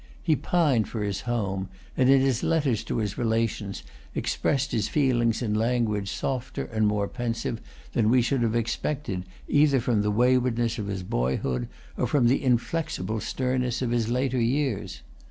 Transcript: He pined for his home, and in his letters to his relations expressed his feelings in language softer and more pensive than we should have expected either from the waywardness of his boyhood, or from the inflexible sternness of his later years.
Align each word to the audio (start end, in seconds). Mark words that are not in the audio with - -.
He 0.23 0.35
pined 0.35 0.87
for 0.89 1.03
his 1.03 1.21
home, 1.21 1.69
and 1.95 2.09
in 2.09 2.21
his 2.21 2.41
letters 2.41 2.83
to 2.85 2.97
his 2.97 3.19
relations 3.19 3.83
expressed 4.15 4.71
his 4.71 4.87
feelings 4.87 5.43
in 5.43 5.53
language 5.53 6.09
softer 6.09 6.63
and 6.65 6.87
more 6.87 7.07
pensive 7.07 7.61
than 7.93 8.09
we 8.09 8.23
should 8.23 8.41
have 8.41 8.55
expected 8.55 9.25
either 9.47 9.79
from 9.79 10.01
the 10.01 10.09
waywardness 10.09 10.79
of 10.79 10.87
his 10.87 11.03
boyhood, 11.03 11.67
or 11.97 12.07
from 12.07 12.25
the 12.29 12.43
inflexible 12.43 13.19
sternness 13.19 13.83
of 13.83 13.91
his 13.91 14.09
later 14.09 14.41
years. 14.41 15.03